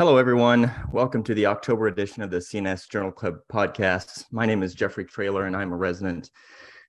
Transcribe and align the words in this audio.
Hello, 0.00 0.16
everyone. 0.16 0.72
Welcome 0.92 1.22
to 1.24 1.34
the 1.34 1.44
October 1.44 1.86
edition 1.86 2.22
of 2.22 2.30
the 2.30 2.38
CNS 2.38 2.88
Journal 2.88 3.12
Club 3.12 3.40
podcast. 3.52 4.24
My 4.32 4.46
name 4.46 4.62
is 4.62 4.72
Jeffrey 4.72 5.04
Traylor, 5.04 5.44
and 5.44 5.54
I'm 5.54 5.74
a 5.74 5.76
resident 5.76 6.30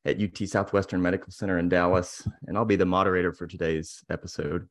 at 0.05 0.21
UT 0.21 0.47
Southwestern 0.47 1.01
Medical 1.01 1.29
Center 1.29 1.59
in 1.59 1.67
Dallas, 1.67 2.25
and 2.47 2.57
I'll 2.57 2.63
be 2.63 2.77
the 2.77 2.85
moderator 2.85 3.33
for 3.33 3.47
today's 3.47 4.01
episode. 4.09 4.65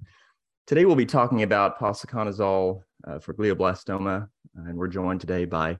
Today, 0.66 0.86
we'll 0.86 0.96
be 0.96 1.04
talking 1.04 1.42
about 1.42 1.78
posaconazole 1.78 2.80
uh, 3.06 3.18
for 3.18 3.34
glioblastoma, 3.34 4.26
and 4.54 4.78
we're 4.78 4.88
joined 4.88 5.20
today 5.20 5.44
by 5.44 5.76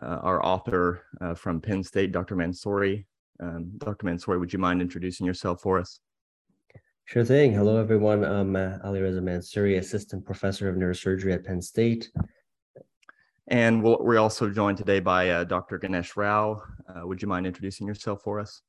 uh, 0.00 0.20
our 0.22 0.40
author 0.46 1.02
uh, 1.20 1.34
from 1.34 1.60
Penn 1.60 1.82
State, 1.82 2.12
Dr. 2.12 2.36
Mansouri. 2.36 3.06
Um, 3.42 3.72
Dr. 3.76 4.06
Mansouri, 4.06 4.38
would 4.38 4.52
you 4.52 4.60
mind 4.60 4.80
introducing 4.80 5.26
yourself 5.26 5.62
for 5.62 5.80
us? 5.80 5.98
Sure 7.08 7.24
thing. 7.24 7.54
Hello, 7.54 7.78
everyone. 7.78 8.22
I'm 8.22 8.54
uh, 8.54 8.76
Ali 8.84 9.00
Reza 9.00 9.22
Mansouri, 9.22 9.78
Assistant 9.78 10.26
Professor 10.26 10.68
of 10.68 10.76
Neurosurgery 10.76 11.32
at 11.32 11.42
Penn 11.42 11.62
State. 11.62 12.10
And 13.46 13.82
we 13.82 13.96
we 13.98 14.16
are 14.16 14.18
also 14.18 14.50
joined 14.50 14.76
today 14.76 15.00
by 15.00 15.30
uh, 15.30 15.44
Dr. 15.44 15.78
Ganesh 15.78 16.18
Rao. 16.18 16.62
Uh, 16.86 17.06
would 17.06 17.22
you 17.22 17.26
mind 17.26 17.46
introducing 17.46 17.86
yourself 17.86 18.20
for 18.20 18.38
us? 18.38 18.60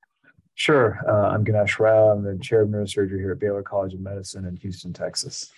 Sure. 0.56 1.02
Uh, 1.06 1.32
I'm 1.34 1.44
Ganesh 1.44 1.80
Rao. 1.82 2.12
I'm 2.12 2.24
the 2.24 2.40
Chair 2.42 2.62
of 2.62 2.70
Neurosurgery 2.70 3.20
here 3.20 3.34
at 3.34 3.40
Baylor 3.40 3.62
College 3.62 3.94
of 3.94 4.00
Medicine 4.00 4.46
in 4.46 4.56
Houston, 4.56 4.94
Texas. 4.94 5.52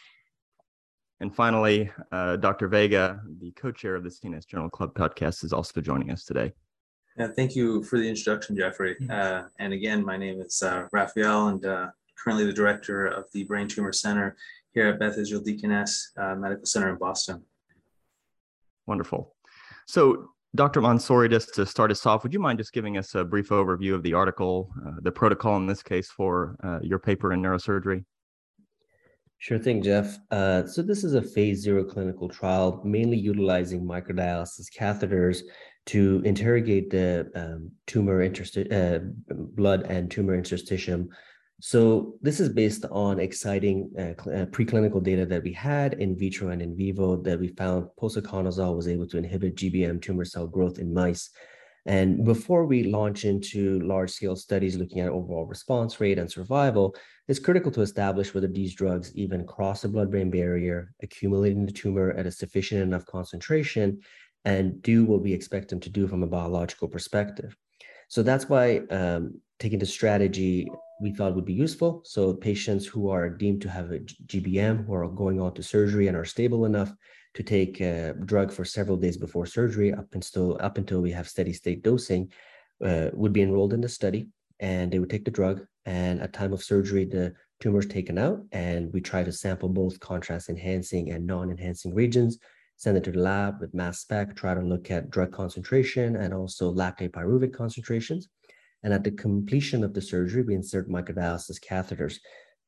And 1.19 1.35
finally, 1.35 1.91
uh, 2.11 2.37
Dr. 2.37 2.67
Vega, 2.67 3.21
the 3.41 3.51
co-chair 3.51 3.93
of 3.93 4.03
the 4.03 4.09
CNS 4.09 4.47
Journal 4.47 4.71
Club 4.71 4.95
podcast, 4.95 5.43
is 5.43 5.53
also 5.53 5.81
joining 5.81 6.09
us 6.09 6.25
today. 6.25 6.51
Yeah, 7.15 7.27
thank 7.27 7.55
you 7.55 7.83
for 7.83 7.99
the 7.99 8.09
introduction, 8.09 8.55
Jeffrey. 8.55 8.95
Uh, 9.07 9.43
and 9.59 9.71
again, 9.71 10.03
my 10.03 10.17
name 10.17 10.41
is 10.41 10.63
uh, 10.63 10.87
Rafael, 10.91 11.49
and 11.49 11.63
uh, 11.63 11.87
currently 12.23 12.45
the 12.45 12.53
director 12.53 13.07
of 13.07 13.25
the 13.33 13.43
Brain 13.43 13.67
Tumor 13.67 13.93
Center 13.93 14.35
here 14.73 14.87
at 14.87 14.99
Beth 14.99 15.17
Israel 15.17 15.41
Deaconess 15.41 16.11
uh, 16.17 16.35
Medical 16.35 16.65
Center 16.65 16.89
in 16.89 16.97
Boston. 16.97 17.43
Wonderful. 18.87 19.35
So, 19.87 20.29
Dr. 20.53 20.81
Mansouri, 20.81 21.29
just 21.29 21.53
to 21.55 21.65
start 21.65 21.91
us 21.91 22.05
off, 22.05 22.23
would 22.23 22.33
you 22.33 22.39
mind 22.39 22.59
just 22.59 22.73
giving 22.73 22.97
us 22.97 23.15
a 23.15 23.23
brief 23.23 23.49
overview 23.49 23.95
of 23.95 24.03
the 24.03 24.13
article, 24.13 24.69
uh, 24.85 24.91
the 25.01 25.11
protocol 25.11 25.55
in 25.57 25.65
this 25.65 25.81
case 25.81 26.09
for 26.09 26.57
uh, 26.63 26.79
your 26.81 26.99
paper 26.99 27.31
in 27.31 27.41
neurosurgery? 27.41 28.03
Sure 29.37 29.57
thing, 29.57 29.81
Jeff. 29.81 30.19
Uh, 30.29 30.67
so 30.67 30.81
this 30.81 31.03
is 31.03 31.13
a 31.13 31.21
phase 31.21 31.61
zero 31.61 31.83
clinical 31.83 32.29
trial, 32.29 32.81
mainly 32.83 33.17
utilizing 33.17 33.83
microdialysis 33.83 34.67
catheters 34.77 35.41
to 35.87 36.21
interrogate 36.25 36.91
the 36.91 37.31
um, 37.33 37.71
tumor 37.87 38.27
intersti- 38.27 38.71
uh, 38.71 38.99
blood 39.29 39.83
and 39.83 40.11
tumor 40.11 40.39
interstitium 40.39 41.07
so 41.63 42.15
this 42.23 42.39
is 42.39 42.49
based 42.49 42.85
on 42.89 43.19
exciting 43.19 43.91
uh, 43.95 44.29
uh, 44.29 44.45
preclinical 44.47 45.01
data 45.01 45.27
that 45.27 45.43
we 45.43 45.53
had 45.53 45.93
in 45.93 46.17
vitro 46.17 46.49
and 46.49 46.59
in 46.59 46.75
vivo 46.75 47.15
that 47.17 47.39
we 47.39 47.49
found 47.49 47.87
posaconazole 48.01 48.75
was 48.75 48.87
able 48.87 49.05
to 49.07 49.19
inhibit 49.19 49.55
GBM 49.55 50.01
tumor 50.01 50.25
cell 50.25 50.47
growth 50.47 50.79
in 50.79 50.91
mice. 50.91 51.29
And 51.85 52.25
before 52.25 52.65
we 52.65 52.85
launch 52.85 53.25
into 53.25 53.79
large 53.81 54.09
scale 54.09 54.35
studies 54.35 54.75
looking 54.75 55.01
at 55.01 55.09
overall 55.09 55.45
response 55.45 55.99
rate 55.99 56.17
and 56.17 56.31
survival, 56.31 56.95
it's 57.27 57.39
critical 57.39 57.71
to 57.73 57.81
establish 57.81 58.33
whether 58.33 58.47
these 58.47 58.73
drugs 58.73 59.15
even 59.15 59.45
cross 59.45 59.83
the 59.83 59.87
blood 59.87 60.09
brain 60.09 60.31
barrier, 60.31 60.93
accumulate 61.03 61.53
in 61.53 61.67
the 61.67 61.71
tumor 61.71 62.09
at 62.11 62.25
a 62.25 62.31
sufficient 62.31 62.81
enough 62.81 63.05
concentration, 63.05 64.01
and 64.45 64.81
do 64.81 65.05
what 65.05 65.21
we 65.21 65.31
expect 65.31 65.69
them 65.69 65.79
to 65.81 65.89
do 65.91 66.07
from 66.07 66.23
a 66.23 66.27
biological 66.27 66.87
perspective. 66.87 67.55
So 68.07 68.23
that's 68.23 68.49
why 68.49 68.79
um, 68.89 69.39
taking 69.59 69.79
the 69.79 69.85
strategy 69.85 70.67
we 71.01 71.11
thought 71.11 71.35
would 71.35 71.45
be 71.45 71.53
useful. 71.53 72.01
So 72.05 72.33
patients 72.33 72.85
who 72.85 73.09
are 73.09 73.27
deemed 73.29 73.61
to 73.63 73.69
have 73.69 73.91
a 73.91 73.99
GBM, 73.99 74.85
who 74.85 74.93
are 74.93 75.07
going 75.07 75.41
on 75.41 75.53
to 75.55 75.63
surgery 75.63 76.07
and 76.07 76.15
are 76.15 76.25
stable 76.25 76.65
enough 76.65 76.93
to 77.33 77.43
take 77.43 77.81
a 77.81 78.13
drug 78.25 78.51
for 78.51 78.63
several 78.63 78.97
days 78.97 79.17
before 79.17 79.45
surgery, 79.47 79.91
up 79.93 80.13
until 80.13 80.57
up 80.61 80.77
until 80.77 81.01
we 81.01 81.11
have 81.11 81.27
steady 81.27 81.53
state 81.53 81.81
dosing, 81.81 82.31
uh, 82.85 83.09
would 83.13 83.33
be 83.33 83.41
enrolled 83.41 83.73
in 83.73 83.81
the 83.81 83.89
study, 83.89 84.27
and 84.59 84.91
they 84.91 84.99
would 84.99 85.09
take 85.09 85.25
the 85.25 85.31
drug. 85.31 85.65
And 85.85 86.21
at 86.21 86.33
time 86.33 86.53
of 86.53 86.63
surgery, 86.63 87.05
the 87.05 87.33
tumor 87.59 87.79
is 87.79 87.87
taken 87.87 88.17
out, 88.19 88.43
and 88.51 88.93
we 88.93 89.01
try 89.01 89.23
to 89.23 89.31
sample 89.31 89.69
both 89.69 89.99
contrast 89.99 90.49
enhancing 90.49 91.11
and 91.11 91.25
non-enhancing 91.25 91.95
regions. 91.95 92.37
Send 92.75 92.97
it 92.97 93.03
to 93.05 93.11
the 93.11 93.19
lab 93.19 93.59
with 93.59 93.73
mass 93.73 93.99
spec, 93.99 94.35
try 94.35 94.53
to 94.53 94.61
look 94.61 94.91
at 94.91 95.09
drug 95.09 95.31
concentration 95.31 96.15
and 96.15 96.33
also 96.33 96.73
lactate 96.73 97.11
pyruvate 97.11 97.53
concentrations 97.53 98.27
and 98.83 98.93
at 98.93 99.03
the 99.03 99.11
completion 99.11 99.83
of 99.83 99.93
the 99.93 100.01
surgery, 100.01 100.43
we 100.43 100.55
insert 100.55 100.89
microdialysis 100.89 101.59
catheters. 101.59 102.17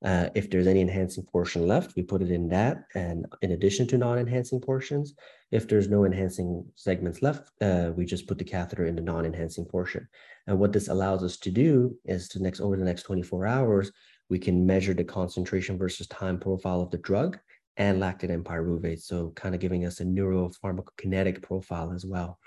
Uh, 0.04 0.30
if 0.36 0.50
there's 0.50 0.68
any 0.68 0.82
enhancing 0.82 1.24
portion 1.24 1.66
left, 1.66 1.96
we 1.96 2.04
put 2.04 2.22
it 2.22 2.30
in 2.30 2.50
that. 2.50 2.84
And 2.94 3.26
in 3.42 3.52
addition 3.52 3.88
to 3.88 3.98
non-enhancing 3.98 4.60
portions, 4.60 5.14
if 5.52 5.68
there's 5.68 5.88
no 5.88 6.04
enhancing 6.04 6.66
segments 6.76 7.22
left, 7.22 7.50
uh, 7.62 7.92
we 7.96 8.06
just 8.06 8.28
put 8.28 8.38
the 8.38 8.44
catheter 8.44 8.86
in 8.86 8.96
the 8.96 9.02
non-enhancing 9.02 9.66
portion. 9.66 10.08
And 10.48 10.60
what 10.60 10.74
this 10.74 10.90
allows 10.90 11.24
us 11.24 11.38
to 11.38 11.52
do 11.52 11.98
is 12.06 12.28
to 12.30 12.44
next 12.44 12.60
over 12.60 12.76
the 12.76 12.84
next 12.84 13.04
24 13.04 13.48
hours, 13.48 13.92
we 14.30 14.40
can 14.40 14.66
measure 14.66 14.94
the 14.94 15.06
concentration 15.06 15.78
versus 15.78 16.08
time 16.08 16.38
profile 16.38 16.82
of 16.82 16.92
the 16.92 16.98
drug 16.98 17.40
and 17.78 18.02
lactate 18.02 18.32
and 18.32 18.44
pyruvate. 18.44 19.02
So 19.02 19.32
kind 19.36 19.56
of 19.56 19.62
giving 19.62 19.86
us 19.86 20.02
a 20.02 20.06
neuropharmacokinetic 20.06 21.42
profile 21.42 21.94
as 21.94 22.06
well. 22.06 22.40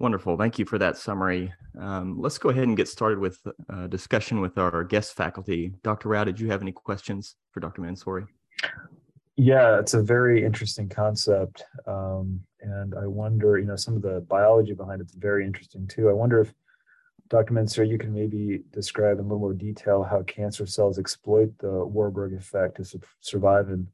Wonderful. 0.00 0.38
Thank 0.38 0.58
you 0.58 0.64
for 0.64 0.78
that 0.78 0.96
summary. 0.96 1.52
Um, 1.78 2.18
let's 2.18 2.38
go 2.38 2.48
ahead 2.48 2.64
and 2.64 2.74
get 2.74 2.88
started 2.88 3.18
with 3.18 3.38
a 3.68 3.86
discussion 3.86 4.40
with 4.40 4.56
our 4.56 4.82
guest 4.82 5.14
faculty. 5.14 5.74
Dr. 5.82 6.08
Rao, 6.08 6.24
did 6.24 6.40
you 6.40 6.50
have 6.50 6.62
any 6.62 6.72
questions 6.72 7.36
for 7.50 7.60
Dr. 7.60 7.82
Mansouri? 7.82 8.26
Yeah, 9.36 9.78
it's 9.78 9.92
a 9.92 10.02
very 10.02 10.42
interesting 10.42 10.88
concept. 10.88 11.64
Um, 11.86 12.40
and 12.62 12.94
I 12.94 13.06
wonder, 13.06 13.58
you 13.58 13.66
know, 13.66 13.76
some 13.76 13.94
of 13.94 14.00
the 14.00 14.22
biology 14.22 14.72
behind 14.72 15.02
it's 15.02 15.14
very 15.14 15.44
interesting 15.44 15.86
too. 15.86 16.08
I 16.08 16.14
wonder 16.14 16.40
if 16.40 16.54
Dr. 17.28 17.52
Mansouri, 17.52 17.90
you 17.90 17.98
can 17.98 18.14
maybe 18.14 18.62
describe 18.72 19.18
in 19.18 19.26
a 19.26 19.28
little 19.28 19.38
more 19.38 19.52
detail 19.52 20.02
how 20.02 20.22
cancer 20.22 20.64
cells 20.64 20.98
exploit 20.98 21.52
the 21.58 21.84
Warburg 21.84 22.32
effect 22.32 22.78
to 22.78 22.84
su- 22.86 23.00
survive 23.20 23.68
in 23.68 23.86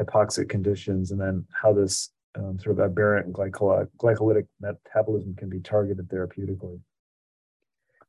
hypoxic 0.00 0.48
conditions 0.48 1.12
and 1.12 1.20
then 1.20 1.46
how 1.52 1.72
this 1.72 2.10
um, 2.36 2.58
sort 2.58 2.78
of 2.78 2.90
aberrant 2.90 3.32
glycolytic 3.32 4.46
metabolism 4.60 5.34
can 5.34 5.48
be 5.48 5.60
targeted 5.60 6.08
therapeutically. 6.08 6.80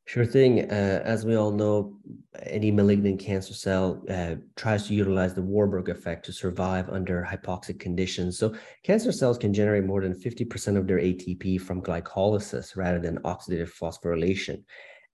Sure 0.09 0.25
thing. 0.25 0.71
Uh, 0.71 1.03
as 1.05 1.23
we 1.23 1.35
all 1.35 1.51
know, 1.51 1.95
any 2.41 2.71
malignant 2.71 3.19
cancer 3.19 3.53
cell 3.53 4.01
uh, 4.09 4.35
tries 4.55 4.87
to 4.87 4.95
utilize 4.95 5.35
the 5.35 5.41
Warburg 5.43 5.87
effect 5.89 6.25
to 6.25 6.33
survive 6.33 6.89
under 6.89 7.23
hypoxic 7.29 7.79
conditions. 7.79 8.35
So, 8.35 8.55
cancer 8.81 9.11
cells 9.11 9.37
can 9.37 9.53
generate 9.53 9.85
more 9.85 10.01
than 10.01 10.15
50% 10.15 10.77
of 10.77 10.87
their 10.87 10.97
ATP 10.97 11.61
from 11.61 11.83
glycolysis 11.83 12.75
rather 12.75 12.97
than 12.97 13.19
oxidative 13.19 13.71
phosphorylation. 13.71 14.63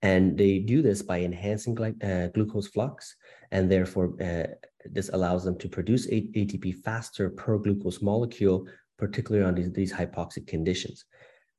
And 0.00 0.38
they 0.38 0.60
do 0.60 0.80
this 0.80 1.02
by 1.02 1.20
enhancing 1.20 1.74
gly- 1.74 2.02
uh, 2.02 2.28
glucose 2.28 2.68
flux, 2.68 3.16
and 3.50 3.70
therefore, 3.70 4.14
uh, 4.22 4.46
this 4.90 5.10
allows 5.10 5.44
them 5.44 5.58
to 5.58 5.68
produce 5.68 6.06
ATP 6.06 6.74
faster 6.82 7.28
per 7.28 7.58
glucose 7.58 8.00
molecule 8.00 8.66
particularly 8.98 9.46
on 9.46 9.54
these, 9.54 9.72
these 9.72 9.92
hypoxic 9.92 10.46
conditions. 10.46 11.04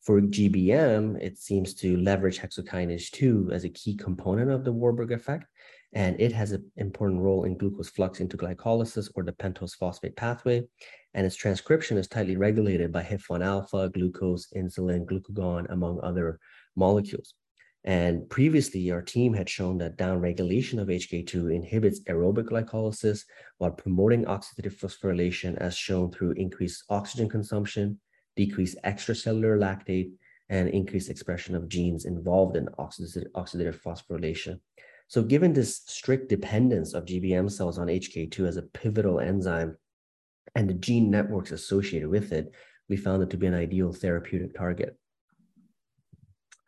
For 0.02 0.22
GBM, 0.22 1.22
it 1.22 1.38
seems 1.38 1.74
to 1.75 1.98
leverage 1.98 2.40
hexokinase 2.40 3.12
2 3.12 3.50
as 3.52 3.66
a 3.66 3.70
key 3.70 3.96
component 3.96 4.52
of 4.52 4.64
the 4.64 4.72
Warburg 4.72 5.12
effect, 5.12 5.46
and 5.94 6.20
it 6.20 6.31
has 6.31 6.52
an 6.52 6.70
important 6.78 7.22
role 7.22 7.44
in 7.44 7.58
glucose 7.58 7.90
flux 7.90 8.20
into 8.20 8.38
glycolysis 8.38 9.09
or 9.16 9.24
the 9.24 9.34
pentose 9.34 9.75
phosphate 9.75 10.16
pathway. 10.16 10.64
And 11.14 11.25
its 11.25 11.36
transcription 11.36 11.98
is 11.98 12.08
tightly 12.08 12.38
regulated 12.38 12.92
by 12.92 13.03
HIF1 13.03 13.44
alpha, 13.44 13.90
glucose, 13.90 14.48
insulin, 14.56 15.06
glucagon, 15.06 15.66
among 15.72 16.00
other 16.04 16.40
molecules. 16.75 17.34
And 17.84 18.30
previously, 18.30 18.92
our 18.92 19.02
team 19.02 19.34
had 19.34 19.50
shown 19.50 19.78
that 19.78 19.98
downregulation 19.98 20.80
of 20.80 20.90
HK2 20.90 21.56
inhibits 21.56 22.02
aerobic 22.02 22.50
glycolysis 22.50 23.24
while 23.60 23.72
promoting 23.72 24.26
oxidative 24.26 24.78
phosphorylation, 24.78 25.56
as 25.57 25.78
shown 25.78 26.12
through 26.12 26.31
increased 26.31 26.84
oxygen 26.90 27.30
consumption, 27.30 28.00
decreased 28.36 28.78
extracellular 28.84 29.57
lactate, 29.57 30.12
and 30.50 30.69
increased 30.69 31.10
expression 31.10 31.56
of 31.56 31.69
genes 31.69 32.06
involved 32.06 32.56
in 32.56 32.68
oxidative, 32.80 33.81
phosphorylation. 33.81 34.60
So, 35.07 35.24
given 35.24 35.54
this 35.54 35.84
strict 35.86 36.30
dependence 36.30 36.94
of 36.94 37.06
GBM 37.06 37.50
cells 37.50 37.78
on 37.78 37.88
HK2 37.88 38.48
as 38.48 38.57
a 38.57 38.63
pivotal 38.63 39.19
enzyme 39.22 39.78
and 40.56 40.69
the 40.69 40.74
gene 40.74 41.10
networks 41.10 41.51
associated 41.51 42.10
with 42.10 42.34
it, 42.34 42.51
we 42.90 42.98
found 42.98 43.24
it 43.24 43.30
to 43.30 43.38
be 43.38 43.48
an 43.48 43.54
ideal 43.54 43.94
therapeutic 43.94 44.56
target. 44.56 44.98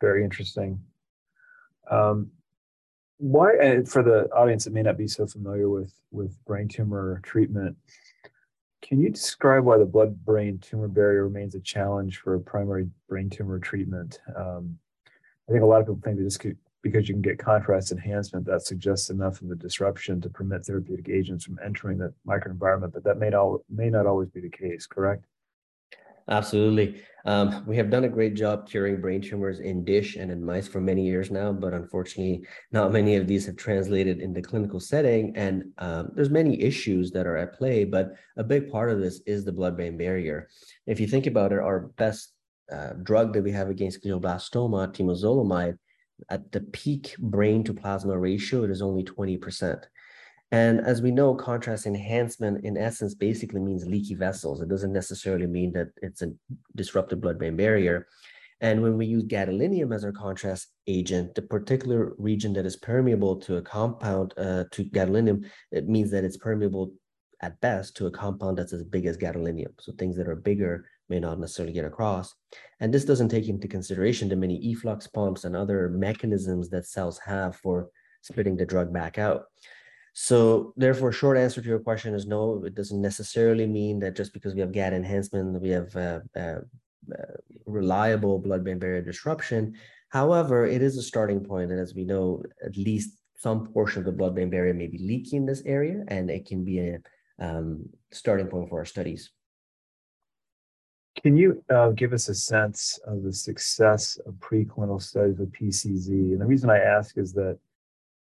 Very 0.00 0.24
interesting. 0.24 0.80
Um, 1.90 2.30
why, 3.18 3.52
and 3.60 3.86
for 3.86 4.02
the 4.02 4.30
audience 4.32 4.64
that 4.64 4.72
may 4.72 4.82
not 4.82 4.96
be 4.96 5.06
so 5.06 5.26
familiar 5.26 5.68
with 5.68 5.92
with 6.10 6.42
brain 6.46 6.68
tumor 6.68 7.20
treatment, 7.22 7.76
can 8.82 9.00
you 9.00 9.10
describe 9.10 9.64
why 9.64 9.76
the 9.76 9.84
blood-brain 9.84 10.58
tumor 10.58 10.88
barrier 10.88 11.24
remains 11.24 11.54
a 11.54 11.60
challenge 11.60 12.18
for 12.18 12.38
primary 12.38 12.88
brain 13.08 13.28
tumor 13.28 13.58
treatment? 13.58 14.18
Um, 14.34 14.78
I 15.48 15.52
think 15.52 15.62
a 15.62 15.66
lot 15.66 15.80
of 15.80 15.86
people 15.86 16.00
think 16.02 16.16
that 16.16 16.24
just 16.24 16.44
because 16.82 17.08
you 17.08 17.14
can 17.14 17.22
get 17.22 17.38
contrast 17.38 17.92
enhancement, 17.92 18.46
that 18.46 18.62
suggests 18.62 19.10
enough 19.10 19.42
of 19.42 19.50
a 19.50 19.54
disruption 19.54 20.20
to 20.22 20.30
permit 20.30 20.64
therapeutic 20.64 21.10
agents 21.10 21.44
from 21.44 21.58
entering 21.62 21.98
the 21.98 22.14
microenvironment, 22.26 22.92
but 22.92 23.04
that 23.04 23.18
may 23.18 23.28
not, 23.28 23.60
may 23.68 23.90
not 23.90 24.06
always 24.06 24.30
be 24.30 24.40
the 24.40 24.48
case, 24.48 24.86
correct? 24.86 25.26
Absolutely. 26.30 27.02
Um, 27.26 27.64
we 27.66 27.76
have 27.76 27.90
done 27.90 28.04
a 28.04 28.08
great 28.08 28.34
job 28.34 28.68
curing 28.68 29.00
brain 29.00 29.20
tumors 29.20 29.58
in 29.58 29.84
dish 29.84 30.16
and 30.16 30.30
in 30.30 30.42
mice 30.42 30.68
for 30.68 30.80
many 30.80 31.04
years 31.04 31.30
now, 31.30 31.52
but 31.52 31.74
unfortunately, 31.74 32.46
not 32.70 32.92
many 32.92 33.16
of 33.16 33.26
these 33.26 33.44
have 33.46 33.56
translated 33.56 34.20
in 34.20 34.32
the 34.32 34.40
clinical 34.40 34.80
setting. 34.80 35.36
And 35.36 35.64
um, 35.78 36.12
there's 36.14 36.30
many 36.30 36.62
issues 36.62 37.10
that 37.10 37.26
are 37.26 37.36
at 37.36 37.54
play, 37.54 37.84
but 37.84 38.12
a 38.36 38.44
big 38.44 38.70
part 38.70 38.90
of 38.90 39.00
this 39.00 39.20
is 39.26 39.44
the 39.44 39.52
blood-brain 39.52 39.98
barrier. 39.98 40.48
If 40.86 41.00
you 41.00 41.08
think 41.08 41.26
about 41.26 41.52
it, 41.52 41.58
our 41.58 41.90
best 41.98 42.32
uh, 42.72 42.92
drug 43.02 43.34
that 43.34 43.42
we 43.42 43.50
have 43.50 43.68
against 43.68 44.04
glioblastoma, 44.04 44.94
temozolomide, 44.94 45.76
at 46.28 46.52
the 46.52 46.60
peak 46.60 47.16
brain 47.18 47.64
to 47.64 47.74
plasma 47.74 48.16
ratio, 48.16 48.62
it 48.64 48.70
is 48.70 48.82
only 48.82 49.02
20%. 49.02 49.82
And 50.52 50.80
as 50.80 51.00
we 51.00 51.12
know, 51.12 51.34
contrast 51.34 51.86
enhancement 51.86 52.64
in 52.64 52.76
essence 52.76 53.14
basically 53.14 53.60
means 53.60 53.86
leaky 53.86 54.14
vessels. 54.14 54.60
It 54.60 54.68
doesn't 54.68 54.92
necessarily 54.92 55.46
mean 55.46 55.72
that 55.74 55.88
it's 56.02 56.22
a 56.22 56.32
disrupted 56.74 57.20
blood-brain 57.20 57.56
barrier. 57.56 58.08
And 58.60 58.82
when 58.82 58.98
we 58.98 59.06
use 59.06 59.24
gadolinium 59.24 59.94
as 59.94 60.04
our 60.04 60.12
contrast 60.12 60.68
agent, 60.86 61.34
the 61.34 61.42
particular 61.42 62.14
region 62.18 62.52
that 62.54 62.66
is 62.66 62.76
permeable 62.76 63.36
to 63.36 63.56
a 63.56 63.62
compound, 63.62 64.34
uh, 64.36 64.64
to 64.72 64.84
gadolinium, 64.84 65.48
it 65.70 65.88
means 65.88 66.10
that 66.10 66.24
it's 66.24 66.36
permeable 66.36 66.92
at 67.42 67.58
best 67.60 67.96
to 67.96 68.06
a 68.06 68.10
compound 68.10 68.58
that's 68.58 68.72
as 68.72 68.84
big 68.84 69.06
as 69.06 69.16
gadolinium. 69.16 69.72
So 69.78 69.92
things 69.92 70.16
that 70.16 70.28
are 70.28 70.36
bigger 70.36 70.84
may 71.08 71.20
not 71.20 71.40
necessarily 71.40 71.72
get 71.72 71.86
across. 71.86 72.34
And 72.80 72.92
this 72.92 73.06
doesn't 73.06 73.30
take 73.30 73.48
into 73.48 73.66
consideration 73.66 74.28
the 74.28 74.36
many 74.36 74.56
efflux 74.70 75.06
pumps 75.06 75.44
and 75.44 75.56
other 75.56 75.88
mechanisms 75.88 76.68
that 76.70 76.86
cells 76.86 77.18
have 77.24 77.56
for 77.56 77.88
spitting 78.20 78.56
the 78.56 78.66
drug 78.66 78.92
back 78.92 79.16
out. 79.16 79.44
So 80.12 80.72
therefore, 80.76 81.12
short 81.12 81.38
answer 81.38 81.60
to 81.60 81.68
your 81.68 81.78
question 81.78 82.14
is 82.14 82.26
no, 82.26 82.62
it 82.64 82.74
doesn't 82.74 83.00
necessarily 83.00 83.66
mean 83.66 84.00
that 84.00 84.16
just 84.16 84.32
because 84.32 84.54
we 84.54 84.60
have 84.60 84.72
GAD 84.72 84.92
enhancement, 84.92 85.60
we 85.60 85.70
have 85.70 85.94
uh, 85.94 86.20
uh, 86.36 86.60
uh, 87.12 87.36
reliable 87.66 88.38
blood-brain 88.38 88.78
barrier 88.78 89.02
disruption. 89.02 89.74
However, 90.08 90.66
it 90.66 90.82
is 90.82 90.96
a 90.96 91.02
starting 91.02 91.44
point, 91.44 91.70
and 91.70 91.80
as 91.80 91.94
we 91.94 92.04
know, 92.04 92.42
at 92.64 92.76
least 92.76 93.18
some 93.36 93.68
portion 93.68 94.00
of 94.00 94.06
the 94.06 94.12
blood-brain 94.12 94.50
barrier 94.50 94.74
may 94.74 94.88
be 94.88 94.98
leaky 94.98 95.36
in 95.36 95.46
this 95.46 95.62
area, 95.64 96.04
and 96.08 96.30
it 96.30 96.46
can 96.46 96.64
be 96.64 96.80
a 96.80 96.98
um, 97.38 97.88
starting 98.10 98.48
point 98.48 98.68
for 98.68 98.80
our 98.80 98.84
studies. 98.84 99.30
Can 101.22 101.36
you 101.36 101.62
uh, 101.70 101.90
give 101.90 102.12
us 102.12 102.28
a 102.28 102.34
sense 102.34 102.98
of 103.06 103.22
the 103.22 103.32
success 103.32 104.18
of 104.26 104.34
preclinical 104.34 105.00
studies 105.00 105.38
with 105.38 105.52
PCZ? 105.52 106.08
And 106.08 106.40
the 106.40 106.46
reason 106.46 106.70
I 106.70 106.78
ask 106.78 107.18
is 107.18 107.32
that 107.34 107.58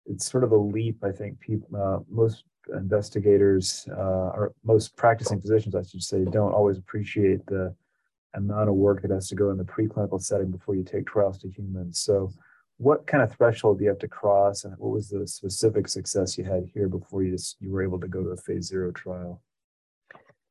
it's 0.06 0.30
sort 0.30 0.44
of 0.44 0.52
a 0.52 0.58
leap. 0.58 1.04
I 1.04 1.12
think 1.12 1.40
people, 1.40 1.70
uh, 1.76 2.00
most 2.10 2.44
investigators, 2.74 3.88
uh, 3.92 4.32
or 4.36 4.54
most 4.64 4.96
practicing 4.96 5.42
physicians, 5.42 5.76
I 5.76 5.84
should 5.84 6.04
say, 6.04 6.24
don't 6.26 6.54
always 6.54 6.78
appreciate 6.78 7.46
the 7.46 7.76
amount 8.36 8.70
of 8.70 8.76
work 8.76 9.02
that 9.02 9.12
has 9.12 9.28
to 9.30 9.36
go 9.36 9.52
in 9.52 9.58
the 9.58 9.64
preclinical 9.64 10.22
setting 10.22 10.52
before 10.52 10.76
you 10.76 10.84
take 10.84 11.06
trials 11.06 11.38
to 11.40 11.50
humans. 11.50 12.00
So, 12.00 12.32
what 12.78 13.06
kind 13.06 13.24
of 13.24 13.32
threshold 13.32 13.78
do 13.78 13.84
you 13.84 13.90
have 13.90 14.00
to 14.00 14.08
cross, 14.08 14.64
and 14.64 14.76
what 14.78 14.92
was 14.92 15.10
the 15.10 15.28
specific 15.28 15.88
success 15.88 16.38
you 16.38 16.44
had 16.44 16.66
here 16.74 16.88
before 16.88 17.24
you 17.24 17.32
just 17.32 17.58
you 17.62 17.72
were 17.72 17.84
able 17.84 18.00
to 18.00 18.08
go 18.08 18.24
to 18.24 18.30
a 18.30 18.38
phase 18.38 18.66
zero 18.68 18.92
trial? 18.92 19.42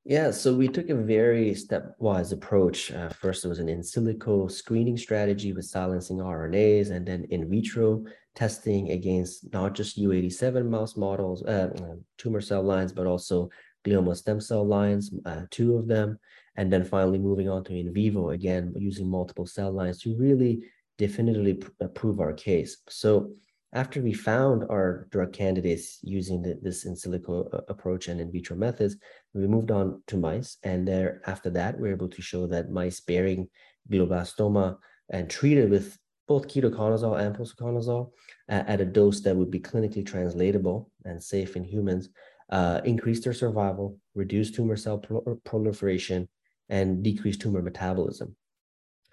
Yeah, 0.05 0.33
so 0.33 0.55
we 0.55 0.67
took 0.67 0.89
a 0.89 0.95
very 0.97 1.53
stepwise 1.53 2.33
approach. 2.33 2.91
Uh, 2.91 3.09
first, 3.09 3.45
it 3.45 3.49
was 3.49 3.61
an 3.61 3.69
in 3.69 3.81
silico 3.81 4.51
screening 4.51 4.97
strategy 4.97 5.53
with 5.53 5.65
silencing 5.65 6.19
RNAs, 6.19 6.91
and 6.91 7.07
then 7.07 7.25
in 7.31 7.49
vitro 7.49 8.05
testing 8.35 8.91
against 8.91 9.53
not 9.53 9.75
just 9.75 9.99
U87 9.99 10.69
mouse 10.69 10.97
models, 10.97 11.43
uh, 11.45 11.71
uh, 11.77 11.97
tumor 12.19 12.41
cell 12.41 12.63
lines, 12.63 12.93
but 12.93 13.07
also 13.07 13.51
glioma 13.85 14.17
stem 14.17 14.41
cell 14.41 14.67
lines, 14.67 15.13
uh, 15.27 15.43
two 15.51 15.77
of 15.77 15.87
them, 15.87 16.19
and 16.57 16.73
then 16.73 16.85
finally 16.85 17.19
moving 17.19 17.49
on 17.49 17.65
to 17.65 17.75
in 17.75 17.93
vivo 17.93 18.31
again 18.31 18.73
using 18.77 19.09
multiple 19.09 19.47
cell 19.47 19.73
lines 19.73 20.01
to 20.03 20.17
really 20.17 20.63
definitively 20.99 21.55
pr- 21.55 21.71
uh, 21.81 21.89
prove 21.89 22.21
our 22.21 22.33
case. 22.33 22.79
So 22.89 23.33
after 23.75 24.03
we 24.03 24.13
found 24.13 24.65
our 24.71 25.09
drug 25.11 25.33
candidates 25.33 25.99
using 26.03 26.43
the, 26.43 26.59
this 26.63 26.85
in 26.85 26.95
silico 26.95 27.53
uh, 27.55 27.61
approach 27.69 28.09
and 28.09 28.21
in 28.21 28.31
vitro 28.31 28.57
methods, 28.57 28.97
we 29.33 29.47
moved 29.47 29.71
on 29.71 30.03
to 30.09 30.17
mice. 30.17 30.59
And 30.63 30.87
there, 30.87 31.23
after 31.27 31.49
that, 31.51 31.77
we 31.79 31.89
were 31.89 31.95
able 31.95 32.11
to 32.11 32.23
show 32.23 32.47
that 32.49 32.71
mice 32.71 33.01
bearing 33.01 33.49
glioblastoma 33.91 34.77
and 35.11 35.29
treated 35.29 35.71
with 35.71 35.99
both 36.29 36.49
ketoconazole 36.49 37.21
and 37.21 37.37
posaconazole 37.37 38.11
uh, 38.49 38.63
at 38.67 38.81
a 38.81 38.85
dose 38.85 39.21
that 39.21 39.37
would 39.37 39.51
be 39.51 39.61
clinically 39.61 40.05
translatable 40.05 40.91
and 41.05 41.23
safe 41.23 41.57
in 41.57 41.65
humans, 41.65 42.09
uh, 42.51 42.81
increased 42.85 43.25
their 43.25 43.33
survival, 43.33 43.99
reduced 44.15 44.55
tumor 44.55 44.77
cell 44.77 45.03
proliferation, 45.45 46.29
and 46.69 47.03
decreased 47.03 47.41
tumor 47.41 47.63
metabolism. 47.63 48.37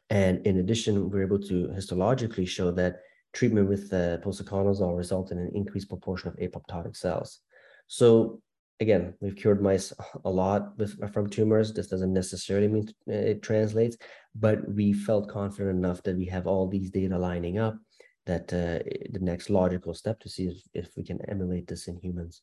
And 0.09 0.45
in 0.45 0.57
addition, 0.57 1.09
we 1.09 1.19
are 1.19 1.23
able 1.23 1.39
to 1.39 1.67
histologically 1.69 2.47
show 2.47 2.71
that 2.71 3.01
treatment 3.33 3.69
with 3.69 3.93
uh, 3.93 4.17
posaconazole 4.17 4.97
resulted 4.97 5.37
in 5.37 5.45
an 5.45 5.51
increased 5.53 5.89
proportion 5.89 6.29
of 6.29 6.35
apoptotic 6.37 6.95
cells. 6.95 7.39
So 7.87 8.41
again, 8.79 9.13
we've 9.19 9.35
cured 9.35 9.61
mice 9.61 9.93
a 10.23 10.29
lot 10.29 10.77
with, 10.77 11.13
from 11.13 11.29
tumors. 11.29 11.73
This 11.73 11.87
doesn't 11.87 12.13
necessarily 12.13 12.67
mean 12.67 12.89
it 13.07 13.41
translates, 13.41 13.97
but 14.35 14.67
we 14.73 14.93
felt 14.93 15.29
confident 15.29 15.77
enough 15.77 16.01
that 16.03 16.17
we 16.17 16.25
have 16.25 16.47
all 16.47 16.67
these 16.67 16.91
data 16.91 17.17
lining 17.17 17.57
up 17.57 17.77
that 18.25 18.53
uh, 18.53 18.83
the 19.11 19.19
next 19.19 19.49
logical 19.49 19.93
step 19.93 20.19
to 20.19 20.29
see 20.29 20.47
if, 20.47 20.57
if 20.73 20.97
we 20.97 21.03
can 21.03 21.19
emulate 21.27 21.67
this 21.67 21.87
in 21.87 21.97
humans. 21.97 22.41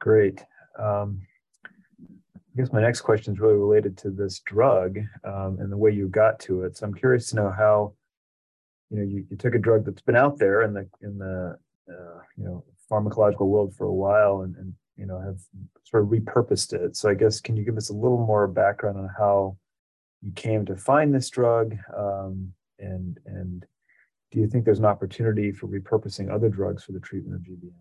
Great. 0.00 0.44
Um, 0.78 1.20
I 2.02 2.56
guess 2.56 2.72
my 2.72 2.80
next 2.80 3.02
question 3.02 3.32
is 3.32 3.40
really 3.40 3.54
related 3.56 3.96
to 3.98 4.10
this 4.10 4.40
drug 4.40 4.98
um, 5.24 5.58
and 5.60 5.70
the 5.70 5.76
way 5.76 5.92
you 5.92 6.08
got 6.08 6.40
to 6.40 6.64
it. 6.64 6.76
So 6.76 6.86
I'm 6.86 6.94
curious 6.94 7.28
to 7.30 7.36
know 7.36 7.50
how, 7.50 7.94
you 8.90 8.98
know, 8.98 9.04
you, 9.04 9.24
you 9.30 9.36
took 9.36 9.54
a 9.54 9.58
drug 9.58 9.84
that's 9.84 10.02
been 10.02 10.16
out 10.16 10.36
there 10.38 10.62
in 10.62 10.74
the 10.74 10.88
in 11.00 11.16
the 11.16 11.56
uh, 11.88 12.18
you 12.36 12.44
know 12.44 12.64
pharmacological 12.90 13.46
world 13.46 13.74
for 13.76 13.86
a 13.86 13.94
while 13.94 14.42
and, 14.42 14.56
and 14.56 14.74
you 15.00 15.06
know 15.06 15.18
have 15.18 15.40
sort 15.84 16.02
of 16.04 16.10
repurposed 16.10 16.74
it. 16.74 16.94
So 16.94 17.08
I 17.08 17.14
guess 17.14 17.40
can 17.40 17.56
you 17.56 17.64
give 17.64 17.78
us 17.78 17.88
a 17.88 17.94
little 17.94 18.24
more 18.24 18.46
background 18.46 18.98
on 18.98 19.08
how 19.18 19.56
you 20.22 20.32
came 20.32 20.66
to 20.66 20.76
find 20.76 21.14
this 21.14 21.30
drug, 21.30 21.74
um, 21.96 22.52
and 22.78 23.18
and 23.24 23.64
do 24.30 24.38
you 24.38 24.46
think 24.46 24.64
there's 24.64 24.78
an 24.78 24.84
opportunity 24.84 25.50
for 25.50 25.66
repurposing 25.66 26.30
other 26.30 26.50
drugs 26.50 26.84
for 26.84 26.92
the 26.92 27.00
treatment 27.00 27.36
of 27.36 27.42
GBM? 27.42 27.72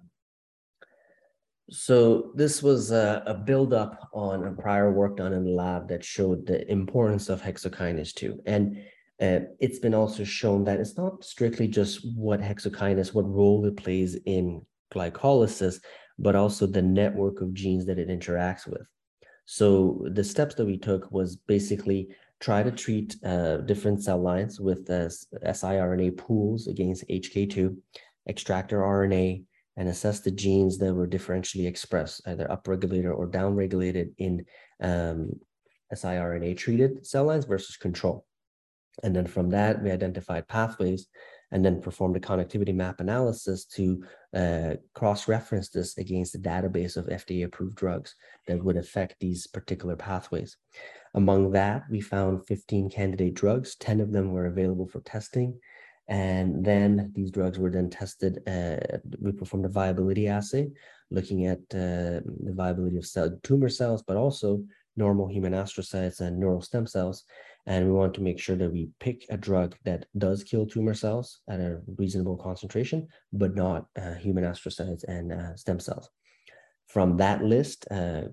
So 1.71 2.31
this 2.33 2.63
was 2.63 2.92
a, 2.92 3.21
a 3.27 3.36
build-up 3.36 4.10
on 4.12 4.48
a 4.48 4.51
prior 4.54 4.92
work 4.92 5.18
done 5.18 5.33
in 5.33 5.44
the 5.44 5.52
lab 5.52 5.88
that 5.90 6.04
showed 6.04 6.47
the 6.47 6.69
importance 6.71 7.30
of 7.30 7.44
hexokinase 7.44 8.14
2. 8.16 8.42
And 8.47 8.78
uh, 9.21 9.45
it's 9.59 9.78
been 9.78 9.94
also 9.94 10.23
shown 10.23 10.64
that 10.64 10.80
it's 10.80 10.97
not 10.97 11.23
strictly 11.23 11.68
just 11.68 11.99
what 12.16 12.42
hexokinase, 12.42 13.14
what 13.14 13.30
role 13.30 13.64
it 13.66 13.78
plays 13.78 14.18
in 14.26 14.66
glycolysis, 14.92 15.80
but 16.19 16.35
also 16.35 16.68
the 16.68 16.81
network 16.81 17.42
of 17.42 17.54
genes 17.54 17.85
that 17.85 17.99
it 17.99 18.09
interacts 18.09 18.68
with. 18.68 18.88
So 19.45 20.06
the 20.11 20.23
steps 20.23 20.56
that 20.56 20.66
we 20.66 20.78
took 20.78 21.11
was 21.11 21.35
basically 21.35 22.09
try 22.40 22.61
to 22.61 22.71
treat 22.71 23.16
uh, 23.26 23.57
different 23.57 24.04
cell 24.04 24.21
lines 24.21 24.59
with 24.59 24.90
uh, 24.90 25.09
siRNA 25.44 26.18
pools 26.18 26.68
against 26.68 27.07
HK2, 27.09 27.76
extract 28.28 28.69
their 28.69 28.81
RNA, 28.81 29.44
and 29.78 29.90
assess 29.90 30.19
the 30.19 30.31
genes 30.31 30.78
that 30.78 30.94
were 30.94 31.07
differentially 31.07 31.68
expressed, 31.68 32.21
either 32.28 32.45
upregulated 32.47 33.16
or 33.16 33.28
downregulated 33.28 34.11
in 34.18 34.45
um, 34.81 35.31
siRNA 35.94 36.57
treated 36.57 37.06
cell 37.06 37.26
lines 37.26 37.45
versus 37.45 37.78
control. 37.78 38.26
And 39.04 39.16
then 39.16 39.26
from 39.26 39.49
that, 39.52 39.81
we 39.81 39.92
identified 39.92 40.47
pathways 40.47 41.07
and 41.51 41.65
then 41.65 41.81
performed 41.81 42.15
a 42.15 42.19
connectivity 42.19 42.73
map 42.73 42.99
analysis 42.99 43.65
to 43.65 44.03
uh, 44.35 44.75
cross-reference 44.94 45.69
this 45.69 45.97
against 45.97 46.33
the 46.33 46.39
database 46.39 46.95
of 46.95 47.07
FDA-approved 47.07 47.75
drugs 47.75 48.15
that 48.47 48.63
would 48.63 48.77
affect 48.77 49.15
these 49.19 49.47
particular 49.47 49.95
pathways. 49.95 50.57
Among 51.15 51.51
that, 51.51 51.83
we 51.89 52.01
found 52.01 52.45
15 52.47 52.89
candidate 52.89 53.33
drugs. 53.33 53.75
10 53.77 53.99
of 53.99 54.11
them 54.11 54.31
were 54.31 54.45
available 54.45 54.87
for 54.87 54.99
testing. 55.01 55.59
And 56.07 56.63
then 56.65 57.11
these 57.15 57.31
drugs 57.31 57.59
were 57.59 57.69
then 57.69 57.89
tested. 57.89 58.41
Uh, 58.47 58.97
we 59.19 59.31
performed 59.31 59.65
a 59.65 59.69
viability 59.69 60.27
assay, 60.27 60.69
looking 61.11 61.45
at 61.45 61.59
uh, 61.71 62.21
the 62.44 62.53
viability 62.53 62.97
of 62.97 63.06
cell, 63.06 63.37
tumor 63.44 63.69
cells, 63.69 64.03
but 64.03 64.18
also 64.18 64.63
normal 64.97 65.27
human 65.27 65.53
astrocytes 65.53 66.19
and 66.19 66.39
neural 66.39 66.61
stem 66.61 66.85
cells. 66.87 67.25
And 67.69 67.85
we 67.85 67.92
want 67.92 68.16
to 68.16 68.21
make 68.21 68.40
sure 68.40 68.56
that 68.56 68.73
we 68.73 68.90
pick 68.99 69.28
a 69.30 69.38
drug 69.38 69.76
that 69.85 70.07
does 70.18 70.44
kill 70.44 70.66
tumor 70.66 70.95
cells 70.95 71.42
at 71.47 71.59
a 71.59 71.80
reasonable 71.97 72.35
concentration, 72.35 73.07
but 73.31 73.56
not 73.56 73.85
uh, 73.95 74.16
human 74.16 74.44
astrocytes 74.44 75.04
and 75.07 75.31
uh, 75.31 75.56
stem 75.56 75.80
cells. 75.80 76.09
From 76.88 77.18
that 77.18 77.44
list, 77.44 77.85
uh, 77.92 78.23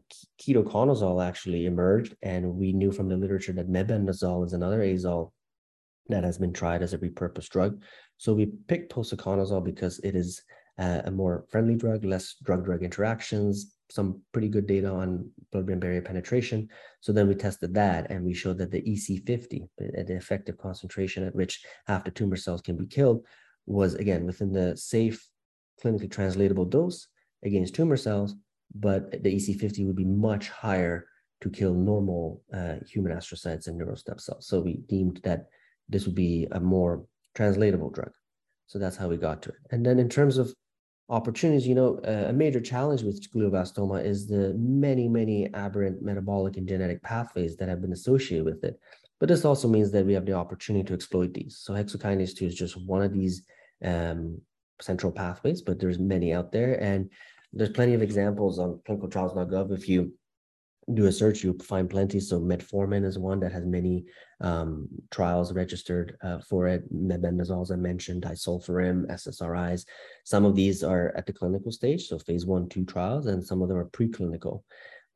ketoconazole 0.41 1.23
actually 1.23 1.67
emerged, 1.67 2.17
and 2.23 2.55
we 2.55 2.73
knew 2.73 2.91
from 2.91 3.11
the 3.11 3.17
literature 3.19 3.53
that 3.53 3.71
mebendazole 3.71 4.47
is 4.47 4.55
another 4.55 4.81
azole 4.81 5.33
that 6.09 6.25
has 6.25 6.39
been 6.39 6.55
tried 6.55 6.83
as 6.83 6.95
a 6.95 6.99
repurposed 6.99 7.51
drug. 7.51 7.83
So 8.17 8.33
we 8.33 8.47
picked 8.47 8.95
posaconazole 8.95 9.63
because 9.63 9.99
it 9.99 10.17
is 10.17 10.43
uh, 10.79 11.03
a 11.05 11.11
more 11.11 11.45
friendly 11.51 11.75
drug, 11.75 12.07
less 12.07 12.37
drug-drug 12.43 12.83
interactions, 12.83 13.76
some 13.91 14.21
pretty 14.33 14.49
good 14.49 14.67
data 14.67 14.89
on 14.89 15.31
blood-brain 15.53 15.79
barrier 15.79 16.03
penetration. 16.03 16.69
So 17.01 17.13
then 17.13 17.29
we 17.29 17.35
tested 17.35 17.75
that 17.75 18.11
and 18.11 18.25
we 18.25 18.35
showed 18.35 18.59
that 18.59 18.71
the 18.71 18.83
EC50, 18.83 19.69
the 19.79 20.17
effective 20.17 20.59
concentration 20.59 21.25
at 21.25 21.35
which 21.35 21.65
half 21.87 22.05
the 22.05 22.11
tumor 22.11 22.37
cells 22.37 22.63
can 22.63 22.77
be 22.77 22.87
killed, 22.87 23.25
was 23.67 23.95
again 23.95 24.27
within 24.27 24.53
the 24.53 24.77
safe, 24.77 25.27
clinically 25.83 26.11
translatable 26.11 26.65
dose 26.65 27.09
against 27.45 27.75
tumor 27.75 27.97
cells, 27.97 28.35
but 28.75 29.11
the 29.23 29.35
EC50 29.37 29.87
would 29.87 29.97
be 29.97 30.05
much 30.05 30.49
higher 30.49 31.07
to 31.41 31.51
kill 31.51 31.75
normal 31.75 32.43
uh, 32.53 32.77
human 32.91 33.13
astrocytes 33.13 33.67
and 33.67 33.77
neural 33.77 33.97
stem 33.97 34.19
cells. 34.19 34.47
So 34.49 34.61
we 34.61 34.79
deemed 34.89 35.21
that 35.23 35.47
this 35.89 36.07
would 36.07 36.15
be 36.15 36.49
a 36.53 36.61
more 36.61 37.05
translatable 37.35 37.91
drug. 37.91 38.11
So 38.67 38.79
that's 38.79 38.97
how 38.97 39.09
we 39.09 39.17
got 39.17 39.43
to 39.43 39.51
it. 39.51 39.57
And 39.71 39.85
then 39.85 39.99
in 39.99 40.09
terms 40.09 40.39
of 40.39 40.53
opportunities, 41.09 41.67
you 41.67 41.75
know, 41.75 41.99
a 42.05 42.33
major 42.33 42.61
challenge 42.61 43.03
with 43.03 43.23
glioblastoma 43.33 44.05
is 44.05 44.27
the 44.27 44.55
many, 44.59 45.09
many 45.09 45.53
aberrant 45.55 46.03
metabolic 46.03 46.57
and 46.57 46.69
genetic 46.69 47.03
pathways 47.03 47.57
that 47.57 47.69
have 47.69 47.81
been 47.81 47.93
associated 47.93 48.45
with 48.45 48.65
it. 48.65 48.79
But 49.21 49.29
this 49.29 49.45
also 49.45 49.69
means 49.69 49.93
that 49.93 50.05
we 50.05 50.13
have 50.15 50.27
the 50.27 50.35
opportunity 50.35 50.85
to 50.85 50.95
exploit 50.95 51.33
these. 51.33 51.59
So 51.63 51.73
hexokinase 51.73 52.37
2 52.37 52.47
is 52.47 52.55
just 52.55 52.77
one 52.87 53.03
of 53.03 53.13
these 53.13 53.43
um, 53.85 54.41
central 54.81 55.13
pathways, 55.13 55.63
but 55.63 55.79
there's 55.79 55.99
many 55.99 56.35
out 56.35 56.53
there. 56.53 56.83
And 56.83 57.11
there's 57.53 57.71
plenty 57.71 57.95
of 57.95 58.03
examples 58.03 58.59
on 58.59 58.81
clinicaltrials.gov. 58.87 59.73
If 59.73 59.89
you 59.89 60.13
do 60.95 61.07
a 61.07 61.13
search, 61.13 61.43
you'll 61.43 61.59
find 61.59 61.91
plenty. 61.91 62.21
So 62.21 62.41
metformin 62.41 63.05
is 63.05 63.19
one 63.19 63.41
that 63.41 63.53
has 63.53 63.65
many 63.65 64.05
um, 64.41 64.89
trials 65.11 65.53
registered 65.53 66.17
uh, 66.23 66.39
for 66.39 66.69
it. 66.69 66.93
Mebendazole, 66.95 67.63
as 67.63 67.73
I 67.73 67.77
mentioned, 67.77 68.23
disulfiram, 68.23 69.07
SSRIs. 69.11 69.85
Some 70.25 70.45
of 70.45 70.55
these 70.55 70.85
are 70.85 71.13
at 71.17 71.27
the 71.27 71.33
clinical 71.33 71.73
stage, 71.73 72.07
so 72.07 72.19
phase 72.19 72.47
one, 72.47 72.69
two 72.69 72.85
trials, 72.85 73.27
and 73.27 73.45
some 73.45 73.63
of 73.63 73.69
them 73.69 73.79
are 73.79 73.87
preclinical. 73.87 74.63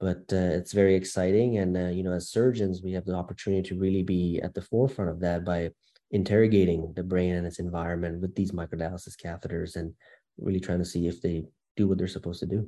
But 0.01 0.25
uh, 0.33 0.57
it's 0.57 0.73
very 0.73 0.95
exciting, 0.95 1.59
and 1.59 1.77
uh, 1.77 1.89
you 1.89 2.03
know, 2.03 2.13
as 2.13 2.31
surgeons, 2.31 2.83
we 2.83 2.93
have 2.93 3.05
the 3.05 3.15
opportunity 3.15 3.69
to 3.69 3.79
really 3.79 4.03
be 4.03 4.41
at 4.43 4.55
the 4.55 4.63
forefront 4.63 5.11
of 5.11 5.21
that 5.21 5.45
by 5.45 5.71
interrogating 6.11 6.93
the 6.97 7.03
brain 7.03 7.35
and 7.35 7.47
its 7.47 7.59
environment 7.59 8.21
with 8.21 8.35
these 8.35 8.51
microdialysis 8.51 9.15
catheters, 9.23 9.77
and 9.77 9.93
really 10.39 10.59
trying 10.59 10.79
to 10.79 10.87
see 10.87 11.07
if 11.07 11.21
they 11.21 11.45
do 11.77 11.87
what 11.87 11.99
they're 11.99 12.09
supposed 12.09 12.41
to 12.41 12.47
do. 12.47 12.67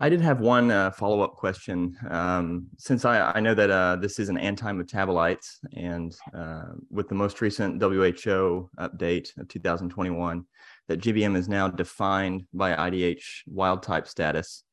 I 0.00 0.08
did 0.08 0.20
have 0.20 0.40
one 0.40 0.70
uh, 0.70 0.90
follow 0.90 1.20
up 1.20 1.34
question. 1.34 1.96
Um, 2.08 2.66
since 2.78 3.04
I, 3.04 3.32
I, 3.32 3.40
know 3.40 3.54
that 3.54 3.70
uh, 3.70 3.96
this 3.96 4.18
is 4.18 4.28
an 4.28 4.38
anti 4.38 4.70
metabolite, 4.72 5.46
and 5.74 6.14
uh, 6.34 6.72
with 6.90 7.08
the 7.08 7.14
most 7.14 7.40
recent 7.40 7.80
WHO 7.80 8.70
update 8.78 9.36
of 9.38 9.48
2021, 9.48 10.44
that 10.88 11.00
GBM 11.00 11.36
is 11.36 11.48
now 11.48 11.68
defined 11.68 12.44
by 12.52 12.74
IDH 12.74 13.22
wild 13.46 13.82
type 13.82 14.06
status. 14.06 14.64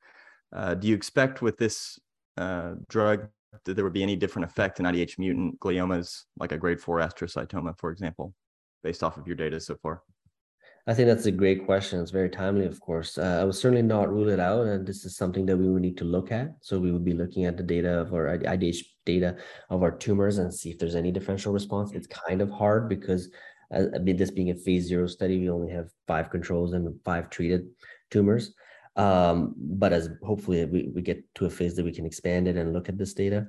Uh, 0.56 0.74
do 0.74 0.88
you 0.88 0.96
expect 0.96 1.42
with 1.42 1.58
this 1.58 2.00
uh, 2.38 2.74
drug 2.88 3.28
that 3.66 3.76
there 3.76 3.84
would 3.84 3.94
be 3.94 4.04
any 4.04 4.16
different 4.16 4.50
effect 4.50 4.80
in 4.80 4.86
IDH 4.86 5.18
mutant 5.20 5.60
gliomas, 5.60 6.24
like 6.38 6.52
a 6.52 6.58
grade 6.58 6.80
4 6.80 7.00
astrocytoma, 7.00 7.78
for 7.78 7.92
example, 7.92 8.34
based 8.84 9.04
off 9.04 9.18
of 9.18 9.28
your 9.28 9.36
data 9.36 9.60
so 9.60 9.76
far? 9.82 10.02
I 10.88 10.94
think 10.94 11.08
that's 11.08 11.26
a 11.26 11.32
great 11.32 11.66
question. 11.66 12.00
It's 12.02 12.12
very 12.12 12.30
timely, 12.30 12.66
of 12.66 12.80
course. 12.80 13.18
Uh, 13.18 13.40
I 13.42 13.44
would 13.44 13.56
certainly 13.56 13.84
not 13.84 14.10
rule 14.10 14.30
it 14.30 14.40
out, 14.40 14.66
and 14.66 14.88
this 14.88 15.06
is 15.06 15.16
something 15.16 15.46
that 15.46 15.58
we 15.58 15.70
would 15.70 15.82
need 15.82 15.98
to 15.98 16.04
look 16.04 16.32
at. 16.32 16.50
So 16.62 16.80
we 16.80 16.92
would 16.92 17.06
be 17.06 17.14
looking 17.14 17.46
at 17.46 17.58
the 17.58 17.64
data 17.64 18.00
of 18.00 18.14
our 18.14 18.38
IDH 18.38 18.86
data 19.06 19.38
of 19.70 19.84
our 19.84 19.92
tumors 19.92 20.38
and 20.38 20.54
see 20.54 20.70
if 20.72 20.80
there's 20.80 20.96
any 20.96 21.12
differential 21.12 21.54
response. 21.54 21.92
It's 21.92 22.08
kind 22.08 22.42
of 22.42 22.50
hard 22.50 22.90
because, 22.90 23.30
uh, 23.74 23.86
this 24.04 24.32
being 24.32 24.50
a 24.50 24.56
phase 24.56 24.88
zero 24.88 25.08
study, 25.08 25.40
we 25.40 25.50
only 25.50 25.72
have 25.72 25.90
five 26.08 26.30
controls 26.30 26.74
and 26.74 27.00
five 27.04 27.30
treated 27.30 27.68
tumors. 28.10 28.54
Um, 28.96 29.56
but 29.58 29.94
as 29.94 30.10
hopefully 30.26 30.66
we, 30.66 30.92
we 30.94 31.02
get 31.02 31.24
to 31.36 31.46
a 31.46 31.50
phase 31.50 31.76
that 31.76 31.86
we 31.86 31.94
can 31.94 32.06
expand 32.06 32.48
it 32.48 32.58
and 32.58 32.74
look 32.74 32.90
at 32.90 32.98
this 32.98 33.14
data. 33.14 33.48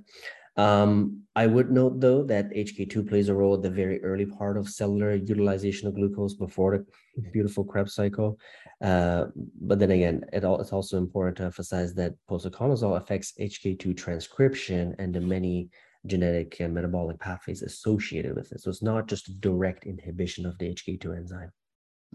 Um, 0.56 1.22
I 1.36 1.46
would 1.46 1.70
note 1.70 2.00
though 2.00 2.24
that 2.24 2.50
HK2 2.50 3.08
plays 3.08 3.28
a 3.28 3.34
role 3.34 3.54
at 3.54 3.62
the 3.62 3.70
very 3.70 4.02
early 4.02 4.26
part 4.26 4.56
of 4.56 4.68
cellular 4.68 5.14
utilization 5.14 5.88
of 5.88 5.94
glucose 5.94 6.34
before 6.34 6.84
the 7.16 7.30
beautiful 7.30 7.64
Krebs 7.64 7.94
cycle. 7.94 8.38
Uh, 8.82 9.26
but 9.60 9.78
then 9.78 9.92
again, 9.92 10.24
it 10.32 10.44
all, 10.44 10.60
it's 10.60 10.72
also 10.72 10.98
important 10.98 11.36
to 11.36 11.44
emphasize 11.44 11.94
that 11.94 12.14
posaconazole 12.28 12.96
affects 12.96 13.32
HK2 13.40 13.96
transcription 13.96 14.94
and 14.98 15.14
the 15.14 15.20
many 15.20 15.70
genetic 16.06 16.60
and 16.60 16.74
metabolic 16.74 17.18
pathways 17.20 17.62
associated 17.62 18.34
with 18.34 18.50
it. 18.52 18.60
So 18.60 18.70
it's 18.70 18.82
not 18.82 19.06
just 19.06 19.40
direct 19.40 19.86
inhibition 19.86 20.46
of 20.46 20.58
the 20.58 20.74
HK2 20.74 21.16
enzyme. 21.16 21.52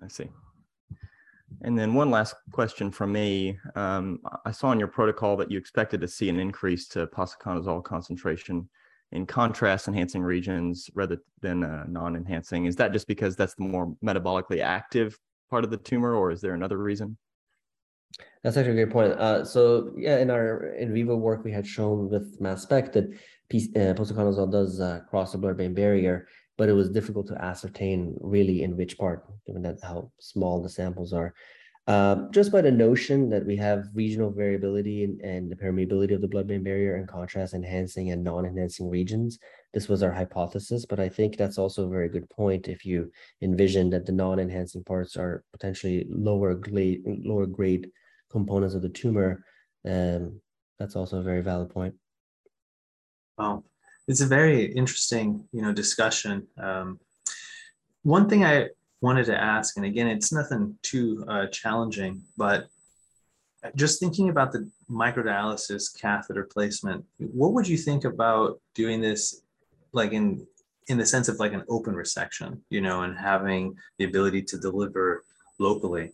I 0.03 0.07
see. 0.07 0.29
And 1.62 1.77
then 1.77 1.93
one 1.93 2.12
last 2.12 2.35
question 2.51 2.91
from 2.91 3.12
me. 3.12 3.57
Um, 3.75 4.19
I 4.45 4.51
saw 4.51 4.71
in 4.71 4.79
your 4.79 4.88
protocol 4.88 5.38
that 5.38 5.50
you 5.51 5.57
expected 5.57 6.01
to 6.01 6.07
see 6.07 6.29
an 6.29 6.39
increase 6.39 6.88
to 6.89 7.07
posaconazole 7.07 7.83
concentration 7.83 8.69
in 9.12 9.25
contrast 9.25 9.88
enhancing 9.88 10.21
regions 10.21 10.89
rather 10.93 11.17
than 11.41 11.63
uh, 11.63 11.85
non-enhancing. 11.88 12.65
Is 12.65 12.75
that 12.77 12.91
just 12.91 13.07
because 13.07 13.35
that's 13.35 13.55
the 13.55 13.63
more 13.63 13.95
metabolically 14.03 14.62
active 14.62 15.17
part 15.50 15.63
of 15.63 15.69
the 15.71 15.77
tumor, 15.77 16.15
or 16.15 16.31
is 16.31 16.41
there 16.41 16.53
another 16.53 16.77
reason? 16.77 17.17
That's 18.43 18.57
actually 18.57 18.81
a 18.81 18.85
great 18.85 18.93
point. 18.93 19.13
Uh, 19.13 19.43
so 19.43 19.93
yeah, 19.97 20.17
in 20.19 20.29
our 20.29 20.74
in 20.75 20.93
vivo 20.93 21.15
work, 21.15 21.43
we 21.43 21.51
had 21.51 21.67
shown 21.67 22.09
with 22.09 22.39
mass 22.39 22.63
spec 22.63 22.93
that 22.93 23.05
uh, 23.05 23.93
posaconazole 23.93 24.51
does 24.51 24.79
uh, 24.79 25.01
cross 25.09 25.31
the 25.31 25.38
blood-brain 25.38 25.74
barrier 25.74 26.27
but 26.57 26.69
it 26.69 26.74
was 26.74 26.89
difficult 26.89 27.27
to 27.27 27.43
ascertain 27.43 28.15
really 28.21 28.63
in 28.63 28.77
which 28.77 28.97
part, 28.97 29.25
given 29.45 29.62
that 29.63 29.77
how 29.83 30.12
small 30.19 30.62
the 30.62 30.69
samples 30.69 31.13
are. 31.13 31.33
Uh, 31.88 32.27
just 32.31 32.51
by 32.51 32.62
the 32.62 32.71
notion 32.71 33.29
that 33.29 33.45
we 33.45 33.55
have 33.55 33.85
regional 33.93 34.31
variability 34.31 35.03
and, 35.03 35.51
the 35.51 35.55
permeability 35.55 36.15
of 36.15 36.21
the 36.21 36.27
blood-brain 36.27 36.63
barrier 36.63 36.95
and 36.95 37.07
contrast 37.07 37.53
enhancing 37.53 38.09
and 38.09 38.24
non-enhancing 38.24 38.89
regions. 38.89 39.38
This 39.71 39.88
was 39.88 40.01
our 40.01 40.12
hypothesis, 40.12 40.83
but 40.83 41.00
I 41.00 41.09
think 41.09 41.38
that's 41.38 41.59
also 41.59 41.85
a 41.85 41.89
very 41.89 42.09
good 42.09 42.27
point 42.31 42.67
if 42.67 42.85
you 42.85 43.12
envision 43.43 43.91
that 43.91 44.07
the 44.07 44.13
non-enhancing 44.13 44.83
parts 44.83 45.15
are 45.15 45.43
potentially 45.51 46.07
lower 46.09 46.55
grade, 46.55 47.03
lower 47.05 47.45
grade 47.45 47.91
components 48.31 48.74
of 48.74 48.81
the 48.81 48.89
tumor. 48.89 49.45
Um, 49.88 50.41
that's 50.79 50.95
also 50.95 51.19
a 51.19 51.24
very 51.24 51.41
valid 51.41 51.69
point. 51.69 51.93
Wow 53.38 53.63
it's 54.07 54.21
a 54.21 54.27
very 54.27 54.65
interesting, 54.65 55.47
you 55.51 55.62
know, 55.62 55.74
discussion. 55.74 56.47
Um, 56.57 57.00
one 58.03 58.29
thing 58.29 58.45
I 58.45 58.69
wanted 59.01 59.25
to 59.25 59.35
ask, 59.35 59.77
and 59.77 59.85
again, 59.85 60.07
it's 60.07 60.31
nothing 60.31 60.77
too 60.83 61.25
uh, 61.27 61.47
challenging, 61.47 62.21
but 62.38 62.67
just 63.75 64.00
thinking 64.00 64.29
about 64.29 64.51
the 64.51 64.69
microdialysis 64.89 66.00
catheter 66.00 66.43
placement, 66.43 67.03
what 67.17 67.53
would 67.53 67.67
you 67.67 67.77
think 67.77 68.05
about 68.05 68.59
doing 68.75 69.01
this, 69.01 69.41
like 69.91 70.12
in 70.13 70.45
in 70.88 71.00
the 71.00 71.05
sense 71.05 71.27
of 71.27 71.39
like 71.39 71.53
an 71.53 71.63
open 71.67 71.95
resection, 71.95 72.59
you 72.69 72.79
know, 72.79 73.01
and 73.01 73.17
having 73.17 73.75
the 73.97 74.05
ability 74.05 74.43
to 74.43 74.57
deliver 74.59 75.24
locally, 75.57 76.12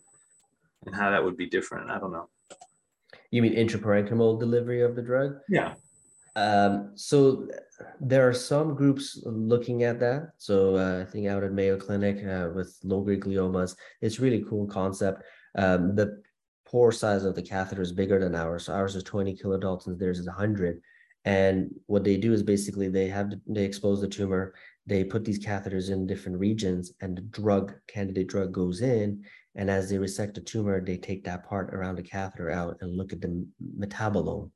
and 0.85 0.95
how 0.95 1.11
that 1.11 1.21
would 1.21 1.35
be 1.35 1.47
different? 1.47 1.91
I 1.91 1.99
don't 1.99 2.13
know. 2.13 2.29
You 3.31 3.41
mean 3.41 3.55
intraparenchymal 3.55 4.39
delivery 4.39 4.81
of 4.81 4.95
the 4.95 5.01
drug? 5.01 5.39
Yeah. 5.49 5.73
Um, 6.35 6.91
so 6.95 7.47
there 7.99 8.27
are 8.27 8.33
some 8.33 8.75
groups 8.75 9.21
looking 9.25 9.83
at 9.83 9.99
that. 9.99 10.31
So 10.37 10.77
uh, 10.77 11.01
I 11.01 11.11
think 11.11 11.27
out 11.27 11.43
at 11.43 11.51
Mayo 11.51 11.77
Clinic 11.77 12.25
uh, 12.25 12.49
with 12.53 12.77
low-grade 12.83 13.21
gliomas, 13.21 13.75
it's 14.01 14.19
really 14.19 14.45
cool 14.47 14.67
concept. 14.67 15.23
Um, 15.55 15.95
the 15.95 16.21
pore 16.65 16.91
size 16.91 17.25
of 17.25 17.35
the 17.35 17.41
catheter 17.41 17.81
is 17.81 17.91
bigger 17.91 18.19
than 18.19 18.35
ours. 18.35 18.65
So 18.65 18.73
ours 18.73 18.95
is 18.95 19.03
20 19.03 19.35
kilodaltons, 19.35 19.99
theirs 19.99 20.19
is 20.19 20.27
100. 20.27 20.81
And 21.25 21.69
what 21.85 22.03
they 22.03 22.17
do 22.17 22.33
is 22.33 22.41
basically 22.41 22.87
they 22.87 23.07
have 23.09 23.31
they 23.45 23.63
expose 23.63 24.01
the 24.01 24.07
tumor, 24.07 24.55
they 24.87 25.03
put 25.03 25.23
these 25.23 25.45
catheters 25.45 25.91
in 25.91 26.07
different 26.07 26.39
regions, 26.39 26.93
and 27.01 27.15
the 27.15 27.21
drug 27.21 27.73
candidate 27.87 28.27
drug 28.27 28.51
goes 28.51 28.81
in. 28.81 29.23
And 29.53 29.69
as 29.69 29.89
they 29.89 29.99
resect 29.99 30.35
the 30.35 30.41
tumor, 30.41 30.83
they 30.83 30.97
take 30.97 31.23
that 31.25 31.47
part 31.47 31.75
around 31.75 31.97
the 31.97 32.03
catheter 32.03 32.49
out 32.49 32.77
and 32.81 32.97
look 32.97 33.13
at 33.13 33.21
the 33.21 33.45
metabolome 33.77 34.49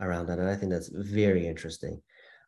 around 0.00 0.26
that. 0.26 0.38
And 0.38 0.48
I 0.48 0.56
think 0.56 0.72
that's 0.72 0.88
very 0.88 1.46
interesting. 1.46 2.00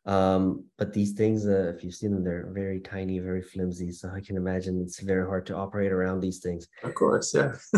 Um, 0.05 0.65
but 0.77 0.93
these 0.93 1.13
things, 1.13 1.47
uh, 1.47 1.73
if 1.75 1.83
you've 1.83 1.95
seen 1.95 2.11
them, 2.11 2.23
they're 2.23 2.51
very 2.51 2.79
tiny, 2.79 3.19
very 3.19 3.41
flimsy. 3.41 3.91
So 3.91 4.09
I 4.09 4.21
can 4.21 4.37
imagine 4.37 4.81
it's 4.81 4.99
very 4.99 5.25
hard 5.25 5.45
to 5.47 5.55
operate 5.55 5.91
around 5.91 6.21
these 6.21 6.39
things. 6.39 6.67
Of 6.83 6.93
course, 6.93 7.33
yeah. 7.33 7.55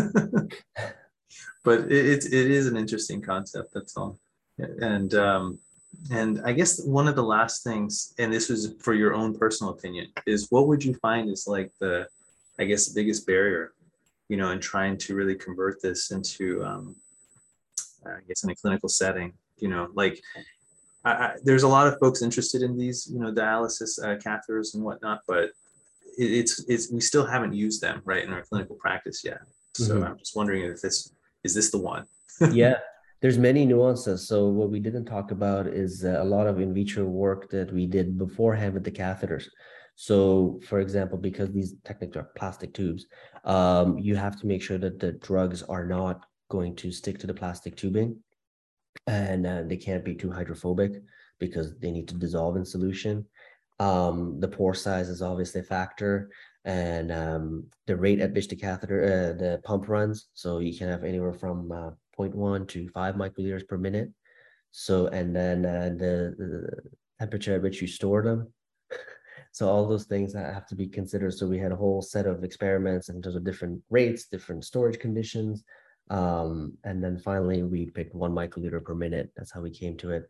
but 1.64 1.80
it, 1.90 1.90
it, 1.90 2.26
it 2.26 2.50
is 2.50 2.66
an 2.66 2.76
interesting 2.76 3.22
concept. 3.22 3.72
That's 3.72 3.96
all. 3.96 4.18
And 4.58 5.14
um, 5.14 5.58
and 6.10 6.40
I 6.44 6.52
guess 6.52 6.82
one 6.84 7.08
of 7.08 7.16
the 7.16 7.22
last 7.22 7.64
things, 7.64 8.14
and 8.18 8.32
this 8.32 8.48
was 8.48 8.74
for 8.80 8.94
your 8.94 9.14
own 9.14 9.36
personal 9.36 9.72
opinion, 9.72 10.08
is 10.26 10.48
what 10.50 10.66
would 10.68 10.84
you 10.84 10.94
find 10.94 11.30
is 11.30 11.46
like 11.46 11.72
the, 11.80 12.06
I 12.58 12.64
guess, 12.64 12.86
the 12.86 13.00
biggest 13.00 13.26
barrier, 13.26 13.72
you 14.28 14.36
know, 14.36 14.50
in 14.50 14.60
trying 14.60 14.98
to 14.98 15.14
really 15.14 15.34
convert 15.34 15.80
this 15.80 16.10
into, 16.10 16.64
um, 16.64 16.96
I 18.04 18.18
guess, 18.26 18.44
in 18.44 18.50
a 18.50 18.54
clinical 18.54 18.88
setting 18.88 19.32
you 19.60 19.68
know 19.68 19.88
like 19.94 20.20
I, 21.04 21.10
I, 21.10 21.34
there's 21.44 21.62
a 21.62 21.68
lot 21.68 21.86
of 21.86 21.98
folks 22.00 22.22
interested 22.22 22.62
in 22.62 22.76
these 22.76 23.08
you 23.12 23.18
know 23.18 23.32
dialysis 23.32 24.02
uh, 24.02 24.16
catheters 24.16 24.74
and 24.74 24.82
whatnot 24.82 25.20
but 25.26 25.50
it, 26.18 26.32
it's 26.32 26.64
it's 26.68 26.90
we 26.90 27.00
still 27.00 27.24
haven't 27.24 27.54
used 27.54 27.80
them 27.80 28.02
right 28.04 28.24
in 28.24 28.32
our 28.32 28.42
clinical 28.42 28.76
practice 28.76 29.22
yet. 29.24 29.40
So 29.74 29.94
mm-hmm. 29.94 30.04
I'm 30.04 30.18
just 30.18 30.36
wondering 30.36 30.62
if 30.62 30.82
this 30.82 31.14
is 31.44 31.54
this 31.54 31.70
the 31.70 31.78
one. 31.78 32.04
yeah, 32.52 32.78
there's 33.22 33.38
many 33.38 33.64
nuances. 33.64 34.26
So 34.26 34.48
what 34.48 34.70
we 34.70 34.80
didn't 34.80 35.06
talk 35.06 35.30
about 35.30 35.66
is 35.66 36.04
uh, 36.04 36.18
a 36.20 36.24
lot 36.24 36.46
of 36.46 36.60
in 36.60 36.74
vitro 36.74 37.04
work 37.04 37.48
that 37.50 37.72
we 37.72 37.86
did 37.86 38.18
beforehand 38.18 38.74
with 38.74 38.84
the 38.84 38.90
catheters. 38.90 39.46
So, 39.94 40.60
for 40.68 40.78
example, 40.78 41.18
because 41.18 41.50
these 41.50 41.74
technically 41.84 42.20
are 42.20 42.30
plastic 42.36 42.72
tubes, 42.72 43.06
um, 43.44 43.98
you 43.98 44.14
have 44.14 44.38
to 44.40 44.46
make 44.46 44.62
sure 44.62 44.78
that 44.78 45.00
the 45.00 45.12
drugs 45.12 45.64
are 45.64 45.84
not 45.84 46.24
going 46.50 46.76
to 46.76 46.92
stick 46.92 47.18
to 47.18 47.26
the 47.26 47.34
plastic 47.34 47.76
tubing, 47.76 48.16
and 49.08 49.46
uh, 49.46 49.62
they 49.62 49.76
can't 49.76 50.04
be 50.04 50.14
too 50.14 50.30
hydrophobic 50.30 51.02
because 51.38 51.76
they 51.78 51.90
need 51.90 52.06
to 52.08 52.14
dissolve 52.14 52.56
in 52.56 52.64
solution. 52.64 53.24
Um, 53.80 54.38
the 54.38 54.48
pore 54.48 54.74
size 54.74 55.08
is 55.08 55.22
obviously 55.22 55.62
a 55.62 55.64
factor, 55.64 56.30
and 56.64 57.10
um, 57.10 57.64
the 57.86 57.96
rate 57.96 58.20
at 58.20 58.34
which 58.34 58.48
the 58.48 58.56
catheter, 58.56 59.02
uh, 59.04 59.38
the 59.38 59.60
pump 59.64 59.88
runs. 59.88 60.28
So 60.34 60.58
you 60.58 60.76
can 60.76 60.88
have 60.88 61.04
anywhere 61.04 61.32
from 61.32 61.72
uh, 61.72 61.90
0.1 62.18 62.68
to 62.68 62.88
5 62.88 63.14
microliters 63.14 63.66
per 63.66 63.78
minute. 63.78 64.10
So, 64.72 65.06
and 65.06 65.34
then 65.34 65.64
uh, 65.64 65.90
the, 65.96 66.34
the 66.36 66.68
temperature 67.18 67.54
at 67.54 67.62
which 67.62 67.80
you 67.80 67.88
store 67.88 68.22
them. 68.22 68.52
so 69.52 69.68
all 69.68 69.88
those 69.88 70.04
things 70.04 70.34
that 70.34 70.52
have 70.52 70.66
to 70.66 70.74
be 70.74 70.86
considered. 70.86 71.32
So 71.32 71.46
we 71.46 71.58
had 71.58 71.72
a 71.72 71.76
whole 71.76 72.02
set 72.02 72.26
of 72.26 72.44
experiments 72.44 73.08
in 73.08 73.22
terms 73.22 73.36
of 73.36 73.44
different 73.44 73.80
rates, 73.88 74.26
different 74.26 74.64
storage 74.66 74.98
conditions. 74.98 75.64
Um, 76.10 76.76
and 76.84 77.02
then 77.02 77.18
finally 77.18 77.62
we 77.62 77.86
picked 77.86 78.14
one 78.14 78.32
microliter 78.32 78.82
per 78.82 78.94
minute. 78.94 79.30
That's 79.36 79.52
how 79.52 79.60
we 79.60 79.70
came 79.70 79.96
to 79.98 80.10
it. 80.12 80.28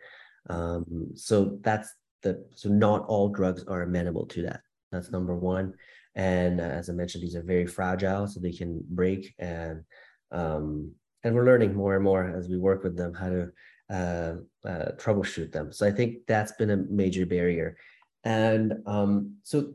Um, 0.50 1.10
so 1.14 1.58
that's 1.62 1.94
the, 2.22 2.44
so 2.54 2.68
not 2.68 3.06
all 3.06 3.28
drugs 3.28 3.64
are 3.64 3.82
amenable 3.82 4.26
to 4.26 4.42
that. 4.42 4.60
That's 4.90 5.10
number 5.10 5.36
one. 5.36 5.74
And 6.14 6.60
uh, 6.60 6.64
as 6.64 6.88
I 6.88 6.92
mentioned, 6.94 7.22
these 7.22 7.36
are 7.36 7.42
very 7.42 7.66
fragile, 7.66 8.26
so 8.26 8.40
they 8.40 8.52
can 8.52 8.82
break 8.88 9.34
and 9.38 9.84
um, 10.32 10.92
and 11.24 11.34
we're 11.34 11.46
learning 11.46 11.74
more 11.74 11.94
and 11.94 12.04
more 12.04 12.24
as 12.36 12.48
we 12.48 12.58
work 12.58 12.82
with 12.82 12.96
them 12.96 13.14
how 13.14 13.28
to 13.28 13.50
uh, 13.90 14.34
uh, 14.68 14.92
troubleshoot 14.96 15.52
them. 15.52 15.72
So 15.72 15.86
I 15.86 15.90
think 15.90 16.26
that's 16.26 16.52
been 16.52 16.70
a 16.70 16.76
major 16.76 17.26
barrier. 17.26 17.76
And 18.24 18.74
um, 18.86 19.36
so 19.42 19.72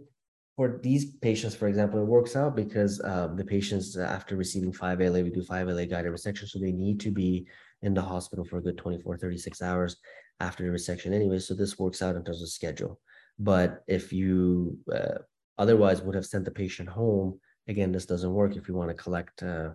for 0.56 0.80
these 0.84 1.06
patients, 1.18 1.56
for 1.56 1.68
example, 1.68 2.00
it 2.00 2.06
works 2.06 2.36
out 2.36 2.56
because 2.56 3.02
um, 3.04 3.36
the 3.36 3.44
patients 3.44 3.98
after 3.98 4.36
receiving 4.36 4.72
5-ALA, 4.72 5.24
we 5.24 5.32
do 5.32 5.44
5-ALA 5.44 5.88
guided 5.88 6.12
resection, 6.12 6.48
so 6.48 6.60
they 6.60 6.72
need 6.72 7.00
to 7.00 7.12
be 7.12 7.48
in 7.82 7.94
the 7.94 8.02
hospital 8.02 8.46
for 8.46 8.58
a 8.58 8.62
good 8.62 8.78
24, 8.78 9.18
36 9.18 9.62
hours 9.62 9.98
after 10.40 10.64
the 10.64 10.70
resection 10.70 11.12
anyway. 11.12 11.40
So 11.40 11.56
this 11.56 11.80
works 11.80 12.02
out 12.02 12.16
in 12.16 12.24
terms 12.24 12.42
of 12.42 12.50
schedule. 12.50 13.00
But 13.40 13.84
if 13.88 14.14
you 14.14 14.78
uh, 14.94 15.20
otherwise 15.58 16.02
would 16.02 16.16
have 16.16 16.26
sent 16.26 16.46
the 16.46 16.52
patient 16.52 16.88
home, 16.88 17.40
again, 17.68 17.92
this 17.92 18.06
doesn't 18.06 18.34
work 18.34 18.56
if 18.56 18.68
you 18.68 18.76
want 18.76 18.90
to 18.90 18.96
collect 18.96 19.42
uh, 19.42 19.70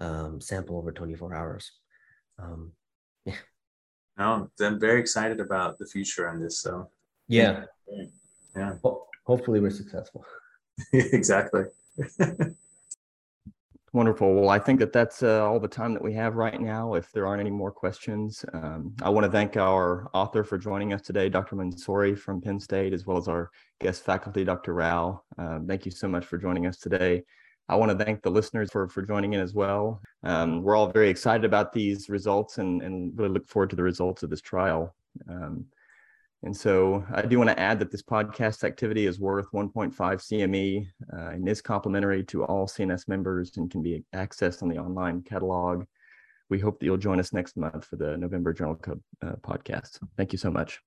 um, 0.00 0.40
sample 0.40 0.78
over 0.78 0.92
24 0.92 1.34
hours. 1.34 1.72
Um, 2.38 2.72
yeah. 3.24 3.34
No, 4.16 4.48
I'm 4.60 4.78
very 4.78 5.00
excited 5.00 5.40
about 5.40 5.78
the 5.78 5.86
future 5.86 6.28
on 6.28 6.40
this. 6.40 6.60
So 6.60 6.90
yeah, 7.26 7.64
yeah. 8.56 8.74
Well, 8.82 9.09
hopefully 9.30 9.60
we're 9.60 9.70
successful. 9.70 10.24
exactly. 10.92 11.64
Wonderful. 13.92 14.34
Well, 14.34 14.50
I 14.50 14.60
think 14.60 14.78
that 14.78 14.92
that's 14.92 15.22
uh, 15.22 15.44
all 15.44 15.58
the 15.58 15.66
time 15.68 15.94
that 15.94 16.02
we 16.02 16.12
have 16.14 16.36
right 16.36 16.60
now. 16.60 16.94
If 16.94 17.10
there 17.10 17.26
aren't 17.26 17.40
any 17.40 17.50
more 17.50 17.72
questions, 17.72 18.44
um, 18.52 18.94
I 19.02 19.08
want 19.10 19.24
to 19.26 19.32
thank 19.32 19.56
our 19.56 20.08
author 20.14 20.44
for 20.44 20.58
joining 20.58 20.92
us 20.92 21.02
today, 21.02 21.28
Dr. 21.28 21.56
Mansouri 21.56 22.16
from 22.16 22.40
Penn 22.40 22.60
State, 22.60 22.92
as 22.92 23.04
well 23.04 23.16
as 23.16 23.26
our 23.26 23.50
guest 23.80 24.04
faculty, 24.04 24.44
Dr. 24.44 24.74
Rao. 24.74 25.22
Uh, 25.36 25.58
thank 25.66 25.84
you 25.84 25.90
so 25.90 26.06
much 26.06 26.24
for 26.24 26.38
joining 26.38 26.66
us 26.66 26.78
today. 26.78 27.24
I 27.68 27.74
want 27.76 27.96
to 27.96 28.04
thank 28.04 28.22
the 28.22 28.30
listeners 28.30 28.70
for, 28.70 28.88
for 28.88 29.02
joining 29.02 29.32
in 29.32 29.40
as 29.40 29.54
well. 29.54 30.00
Um, 30.22 30.62
we're 30.62 30.76
all 30.76 30.90
very 30.90 31.08
excited 31.08 31.44
about 31.44 31.72
these 31.72 32.08
results 32.08 32.58
and, 32.58 32.82
and 32.82 33.16
really 33.18 33.32
look 33.34 33.48
forward 33.48 33.70
to 33.70 33.76
the 33.76 33.82
results 33.82 34.22
of 34.22 34.30
this 34.30 34.40
trial. 34.40 34.94
Um, 35.28 35.66
and 36.42 36.56
so 36.56 37.04
I 37.12 37.22
do 37.22 37.38
want 37.38 37.50
to 37.50 37.60
add 37.60 37.78
that 37.80 37.90
this 37.90 38.02
podcast 38.02 38.64
activity 38.64 39.06
is 39.06 39.20
worth 39.20 39.46
1.5 39.52 39.94
CME 39.94 40.86
uh, 41.12 41.30
and 41.32 41.46
is 41.46 41.60
complimentary 41.60 42.24
to 42.24 42.44
all 42.44 42.66
CNS 42.66 43.08
members 43.08 43.56
and 43.58 43.70
can 43.70 43.82
be 43.82 44.04
accessed 44.14 44.62
on 44.62 44.68
the 44.68 44.78
online 44.78 45.22
catalog. 45.22 45.84
We 46.48 46.58
hope 46.58 46.80
that 46.80 46.86
you'll 46.86 46.96
join 46.96 47.20
us 47.20 47.32
next 47.32 47.56
month 47.56 47.84
for 47.84 47.96
the 47.96 48.16
November 48.16 48.54
Journal 48.54 48.74
Club 48.74 49.00
uh, 49.22 49.32
podcast. 49.42 49.98
Thank 50.16 50.32
you 50.32 50.38
so 50.38 50.50
much. 50.50 50.80